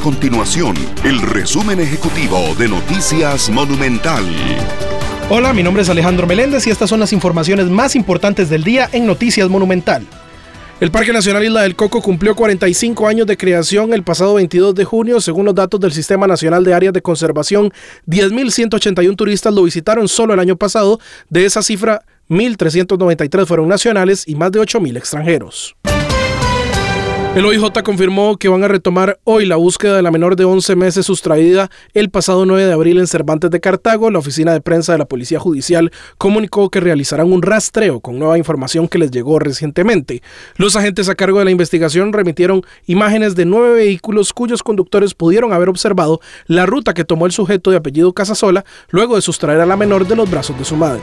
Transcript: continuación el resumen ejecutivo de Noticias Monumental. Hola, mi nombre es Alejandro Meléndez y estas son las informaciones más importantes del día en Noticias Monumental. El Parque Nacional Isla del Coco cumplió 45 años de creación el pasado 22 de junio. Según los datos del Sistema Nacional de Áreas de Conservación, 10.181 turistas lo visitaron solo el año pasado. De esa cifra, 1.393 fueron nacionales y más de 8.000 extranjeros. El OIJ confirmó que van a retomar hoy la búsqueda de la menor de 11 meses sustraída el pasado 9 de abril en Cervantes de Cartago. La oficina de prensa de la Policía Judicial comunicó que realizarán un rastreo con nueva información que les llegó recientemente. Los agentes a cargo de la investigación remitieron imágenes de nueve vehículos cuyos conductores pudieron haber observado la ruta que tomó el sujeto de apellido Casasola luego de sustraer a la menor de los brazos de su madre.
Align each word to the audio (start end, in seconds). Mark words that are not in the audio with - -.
continuación 0.00 0.74
el 1.04 1.20
resumen 1.20 1.78
ejecutivo 1.78 2.54
de 2.58 2.68
Noticias 2.68 3.50
Monumental. 3.50 4.24
Hola, 5.28 5.52
mi 5.52 5.62
nombre 5.62 5.82
es 5.82 5.90
Alejandro 5.90 6.26
Meléndez 6.26 6.66
y 6.66 6.70
estas 6.70 6.88
son 6.88 7.00
las 7.00 7.12
informaciones 7.12 7.66
más 7.66 7.94
importantes 7.94 8.48
del 8.48 8.64
día 8.64 8.88
en 8.92 9.06
Noticias 9.06 9.48
Monumental. 9.48 10.06
El 10.80 10.90
Parque 10.90 11.12
Nacional 11.12 11.44
Isla 11.44 11.62
del 11.62 11.76
Coco 11.76 12.00
cumplió 12.00 12.34
45 12.34 13.06
años 13.06 13.26
de 13.26 13.36
creación 13.36 13.92
el 13.92 14.02
pasado 14.02 14.34
22 14.34 14.74
de 14.74 14.84
junio. 14.84 15.20
Según 15.20 15.44
los 15.44 15.54
datos 15.54 15.78
del 15.78 15.92
Sistema 15.92 16.26
Nacional 16.26 16.64
de 16.64 16.72
Áreas 16.72 16.94
de 16.94 17.02
Conservación, 17.02 17.70
10.181 18.06 19.14
turistas 19.16 19.52
lo 19.52 19.64
visitaron 19.64 20.08
solo 20.08 20.32
el 20.32 20.40
año 20.40 20.56
pasado. 20.56 20.98
De 21.28 21.44
esa 21.44 21.62
cifra, 21.62 22.02
1.393 22.30 23.44
fueron 23.44 23.68
nacionales 23.68 24.26
y 24.26 24.34
más 24.34 24.50
de 24.52 24.60
8.000 24.60 24.96
extranjeros. 24.96 25.76
El 27.36 27.46
OIJ 27.46 27.84
confirmó 27.84 28.38
que 28.38 28.48
van 28.48 28.64
a 28.64 28.68
retomar 28.68 29.20
hoy 29.22 29.46
la 29.46 29.54
búsqueda 29.54 29.94
de 29.94 30.02
la 30.02 30.10
menor 30.10 30.34
de 30.34 30.44
11 30.44 30.74
meses 30.74 31.06
sustraída 31.06 31.70
el 31.94 32.10
pasado 32.10 32.44
9 32.44 32.66
de 32.66 32.72
abril 32.72 32.98
en 32.98 33.06
Cervantes 33.06 33.52
de 33.52 33.60
Cartago. 33.60 34.10
La 34.10 34.18
oficina 34.18 34.52
de 34.52 34.60
prensa 34.60 34.90
de 34.90 34.98
la 34.98 35.04
Policía 35.04 35.38
Judicial 35.38 35.92
comunicó 36.18 36.70
que 36.70 36.80
realizarán 36.80 37.32
un 37.32 37.40
rastreo 37.40 38.00
con 38.00 38.18
nueva 38.18 38.36
información 38.36 38.88
que 38.88 38.98
les 38.98 39.12
llegó 39.12 39.38
recientemente. 39.38 40.22
Los 40.56 40.74
agentes 40.74 41.08
a 41.08 41.14
cargo 41.14 41.38
de 41.38 41.44
la 41.44 41.52
investigación 41.52 42.12
remitieron 42.12 42.62
imágenes 42.86 43.36
de 43.36 43.44
nueve 43.44 43.74
vehículos 43.74 44.32
cuyos 44.32 44.64
conductores 44.64 45.14
pudieron 45.14 45.52
haber 45.52 45.68
observado 45.68 46.20
la 46.46 46.66
ruta 46.66 46.94
que 46.94 47.04
tomó 47.04 47.26
el 47.26 47.32
sujeto 47.32 47.70
de 47.70 47.76
apellido 47.76 48.12
Casasola 48.12 48.64
luego 48.88 49.14
de 49.14 49.22
sustraer 49.22 49.60
a 49.60 49.66
la 49.66 49.76
menor 49.76 50.08
de 50.08 50.16
los 50.16 50.28
brazos 50.28 50.58
de 50.58 50.64
su 50.64 50.74
madre. 50.74 51.02